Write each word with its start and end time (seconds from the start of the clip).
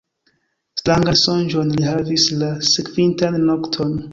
Strangan 0.81 1.17
sonĝon 1.25 1.71
li 1.75 1.85
havis 1.91 2.27
la 2.41 2.51
sekvintan 2.71 3.43
nokton. 3.51 3.99